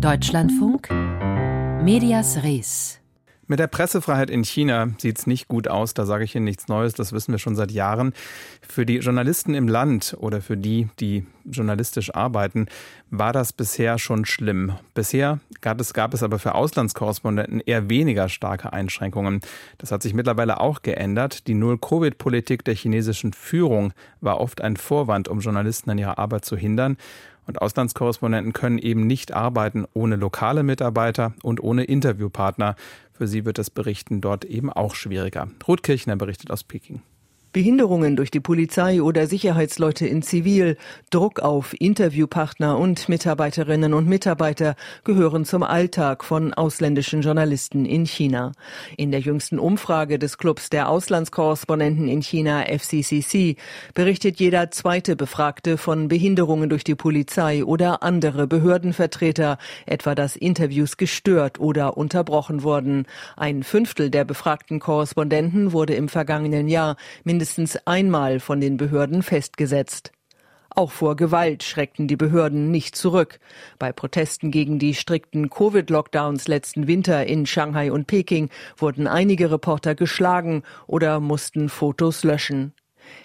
Deutschlandfunk 0.00 0.90
Medias 1.82 2.44
Res 2.44 3.00
mit 3.50 3.58
der 3.60 3.66
Pressefreiheit 3.66 4.28
in 4.28 4.44
China 4.44 4.90
sieht 4.98 5.18
es 5.18 5.26
nicht 5.26 5.48
gut 5.48 5.68
aus, 5.68 5.94
da 5.94 6.04
sage 6.04 6.22
ich 6.22 6.34
Ihnen 6.34 6.44
nichts 6.44 6.68
Neues, 6.68 6.92
das 6.92 7.14
wissen 7.14 7.32
wir 7.32 7.38
schon 7.38 7.56
seit 7.56 7.72
Jahren. 7.72 8.12
Für 8.60 8.84
die 8.84 8.98
Journalisten 8.98 9.54
im 9.54 9.68
Land 9.68 10.14
oder 10.20 10.42
für 10.42 10.58
die, 10.58 10.88
die 11.00 11.24
journalistisch 11.46 12.14
arbeiten, 12.14 12.66
war 13.10 13.32
das 13.32 13.54
bisher 13.54 13.98
schon 13.98 14.26
schlimm. 14.26 14.74
Bisher 14.92 15.40
gab 15.62 15.80
es, 15.80 15.94
gab 15.94 16.12
es 16.12 16.22
aber 16.22 16.38
für 16.38 16.54
Auslandskorrespondenten 16.54 17.60
eher 17.60 17.88
weniger 17.88 18.28
starke 18.28 18.74
Einschränkungen. 18.74 19.40
Das 19.78 19.92
hat 19.92 20.02
sich 20.02 20.12
mittlerweile 20.12 20.60
auch 20.60 20.82
geändert. 20.82 21.46
Die 21.46 21.54
Null-Covid-Politik 21.54 22.64
der 22.66 22.74
chinesischen 22.74 23.32
Führung 23.32 23.94
war 24.20 24.40
oft 24.40 24.60
ein 24.60 24.76
Vorwand, 24.76 25.26
um 25.26 25.40
Journalisten 25.40 25.88
an 25.88 25.96
ihrer 25.96 26.18
Arbeit 26.18 26.44
zu 26.44 26.54
hindern. 26.54 26.98
Und 27.48 27.62
Auslandskorrespondenten 27.62 28.52
können 28.52 28.76
eben 28.76 29.06
nicht 29.06 29.32
arbeiten 29.32 29.86
ohne 29.94 30.16
lokale 30.16 30.62
Mitarbeiter 30.62 31.32
und 31.42 31.62
ohne 31.62 31.84
Interviewpartner. 31.84 32.76
Für 33.14 33.26
sie 33.26 33.46
wird 33.46 33.56
das 33.56 33.70
Berichten 33.70 34.20
dort 34.20 34.44
eben 34.44 34.70
auch 34.70 34.94
schwieriger. 34.94 35.48
Ruth 35.66 35.82
Kirchner 35.82 36.16
berichtet 36.16 36.50
aus 36.50 36.62
Peking. 36.62 37.00
Behinderungen 37.52 38.14
durch 38.14 38.30
die 38.30 38.40
Polizei 38.40 39.00
oder 39.00 39.26
Sicherheitsleute 39.26 40.06
in 40.06 40.20
Zivil, 40.22 40.76
Druck 41.08 41.40
auf 41.40 41.74
Interviewpartner 41.78 42.78
und 42.78 43.08
Mitarbeiterinnen 43.08 43.94
und 43.94 44.06
Mitarbeiter 44.06 44.76
gehören 45.02 45.46
zum 45.46 45.62
Alltag 45.62 46.24
von 46.24 46.52
ausländischen 46.52 47.22
Journalisten 47.22 47.86
in 47.86 48.04
China. 48.04 48.52
In 48.98 49.12
der 49.12 49.20
jüngsten 49.20 49.58
Umfrage 49.58 50.18
des 50.18 50.36
Clubs 50.36 50.68
der 50.68 50.90
Auslandskorrespondenten 50.90 52.06
in 52.08 52.20
China 52.20 52.64
FCCC 52.64 53.56
berichtet 53.94 54.38
jeder 54.38 54.70
zweite 54.70 55.16
Befragte 55.16 55.78
von 55.78 56.08
Behinderungen 56.08 56.68
durch 56.68 56.84
die 56.84 56.94
Polizei 56.94 57.64
oder 57.64 58.02
andere 58.02 58.46
Behördenvertreter, 58.46 59.56
etwa 59.86 60.14
dass 60.14 60.36
Interviews 60.36 60.98
gestört 60.98 61.58
oder 61.58 61.96
unterbrochen 61.96 62.62
wurden. 62.62 63.06
Ein 63.36 63.62
Fünftel 63.62 64.10
der 64.10 64.26
befragten 64.26 64.80
Korrespondenten 64.80 65.72
wurde 65.72 65.94
im 65.94 66.08
vergangenen 66.08 66.68
Jahr 66.68 66.96
mindestens 67.38 67.78
einmal 67.86 68.40
von 68.40 68.60
den 68.60 68.76
Behörden 68.76 69.22
festgesetzt. 69.22 70.10
Auch 70.70 70.90
vor 70.90 71.14
Gewalt 71.14 71.62
schreckten 71.62 72.08
die 72.08 72.16
Behörden 72.16 72.72
nicht 72.72 72.96
zurück. 72.96 73.38
Bei 73.78 73.92
Protesten 73.92 74.50
gegen 74.50 74.80
die 74.80 74.92
strikten 74.92 75.48
Covid-Lockdowns 75.48 76.48
letzten 76.48 76.88
Winter 76.88 77.26
in 77.26 77.46
Shanghai 77.46 77.92
und 77.92 78.08
Peking 78.08 78.48
wurden 78.76 79.06
einige 79.06 79.52
Reporter 79.52 79.94
geschlagen 79.94 80.64
oder 80.88 81.20
mussten 81.20 81.68
Fotos 81.68 82.24
löschen. 82.24 82.72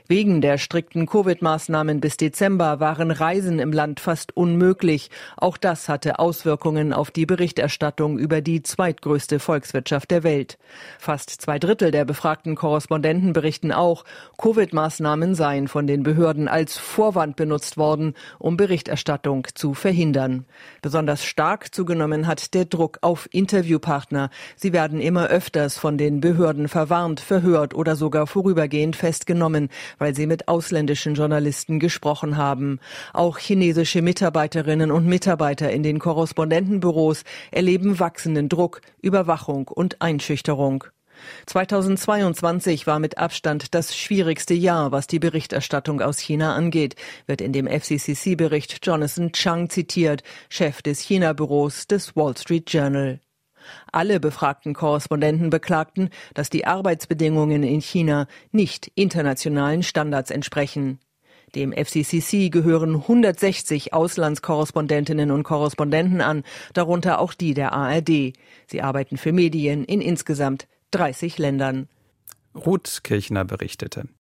Wegen 0.07 0.41
der 0.41 0.57
strikten 0.57 1.05
Covid-Maßnahmen 1.05 2.01
bis 2.01 2.17
Dezember 2.17 2.81
waren 2.81 3.09
Reisen 3.09 3.59
im 3.59 3.71
Land 3.71 4.01
fast 4.01 4.35
unmöglich. 4.35 5.09
Auch 5.37 5.57
das 5.57 5.87
hatte 5.87 6.19
Auswirkungen 6.19 6.91
auf 6.91 7.09
die 7.09 7.25
Berichterstattung 7.25 8.19
über 8.19 8.41
die 8.41 8.61
zweitgrößte 8.61 9.39
Volkswirtschaft 9.39 10.11
der 10.11 10.23
Welt. 10.23 10.57
Fast 10.99 11.29
zwei 11.29 11.57
Drittel 11.57 11.91
der 11.91 12.03
befragten 12.03 12.55
Korrespondenten 12.55 13.31
berichten 13.31 13.71
auch, 13.71 14.03
Covid-Maßnahmen 14.37 15.35
seien 15.35 15.69
von 15.69 15.87
den 15.87 16.03
Behörden 16.03 16.49
als 16.49 16.77
Vorwand 16.77 17.37
benutzt 17.37 17.77
worden, 17.77 18.13
um 18.39 18.57
Berichterstattung 18.57 19.47
zu 19.55 19.73
verhindern. 19.73 20.45
Besonders 20.81 21.23
stark 21.23 21.73
zugenommen 21.73 22.27
hat 22.27 22.53
der 22.53 22.65
Druck 22.65 22.99
auf 23.01 23.29
Interviewpartner. 23.31 24.29
Sie 24.57 24.73
werden 24.73 24.99
immer 24.99 25.27
öfters 25.27 25.77
von 25.77 25.97
den 25.97 26.19
Behörden 26.19 26.67
verwarnt, 26.67 27.21
verhört 27.21 27.73
oder 27.73 27.95
sogar 27.95 28.27
vorübergehend 28.27 28.95
festgenommen 28.95 29.69
weil 29.97 30.15
sie 30.15 30.27
mit 30.27 30.47
ausländischen 30.47 31.15
Journalisten 31.15 31.79
gesprochen 31.79 32.37
haben. 32.37 32.79
Auch 33.13 33.37
chinesische 33.37 34.01
Mitarbeiterinnen 34.01 34.91
und 34.91 35.05
Mitarbeiter 35.05 35.71
in 35.71 35.83
den 35.83 35.99
Korrespondentenbüros 35.99 37.23
erleben 37.51 37.99
wachsenden 37.99 38.49
Druck, 38.49 38.81
Überwachung 39.01 39.67
und 39.67 40.01
Einschüchterung. 40.01 40.85
2022 41.45 42.87
war 42.87 42.99
mit 42.99 43.17
Abstand 43.17 43.73
das 43.73 43.95
schwierigste 43.95 44.53
Jahr, 44.53 44.91
was 44.91 45.07
die 45.07 45.19
Berichterstattung 45.19 46.01
aus 46.01 46.19
China 46.19 46.55
angeht, 46.55 46.95
wird 47.27 47.41
in 47.41 47.53
dem 47.53 47.67
FCCC-Bericht 47.67 48.85
Jonathan 48.85 49.31
Chang 49.31 49.69
zitiert, 49.69 50.23
Chef 50.49 50.81
des 50.81 50.99
China-Büros 50.99 51.87
des 51.87 52.15
Wall 52.15 52.35
Street 52.37 52.71
Journal. 52.71 53.19
Alle 53.91 54.19
befragten 54.19 54.73
Korrespondenten 54.73 55.49
beklagten, 55.49 56.09
dass 56.33 56.49
die 56.49 56.65
Arbeitsbedingungen 56.65 57.63
in 57.63 57.81
China 57.81 58.27
nicht 58.51 58.91
internationalen 58.95 59.83
Standards 59.83 60.31
entsprechen. 60.31 60.99
Dem 61.55 61.71
FCCC 61.71 62.49
gehören 62.49 62.95
160 62.95 63.93
Auslandskorrespondentinnen 63.93 65.29
und 65.29 65.43
Korrespondenten 65.43 66.21
an, 66.21 66.43
darunter 66.73 67.19
auch 67.19 67.33
die 67.33 67.53
der 67.53 67.73
ARD. 67.73 68.33
Sie 68.65 68.81
arbeiten 68.81 69.17
für 69.17 69.31
Medien 69.31 69.83
in 69.83 70.01
insgesamt 70.01 70.67
30 70.91 71.37
Ländern. 71.37 71.87
Ruth 72.55 73.01
Kirchner 73.03 73.45
berichtete. 73.45 74.07